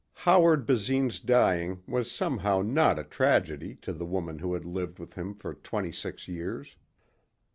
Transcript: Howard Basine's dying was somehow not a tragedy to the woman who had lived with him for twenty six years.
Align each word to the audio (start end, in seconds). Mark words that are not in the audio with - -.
Howard 0.25 0.65
Basine's 0.65 1.19
dying 1.19 1.83
was 1.87 2.11
somehow 2.11 2.63
not 2.63 2.97
a 2.97 3.03
tragedy 3.03 3.75
to 3.75 3.93
the 3.93 4.03
woman 4.03 4.39
who 4.39 4.55
had 4.55 4.65
lived 4.65 4.97
with 4.97 5.13
him 5.13 5.35
for 5.35 5.53
twenty 5.53 5.91
six 5.91 6.27
years. 6.27 6.79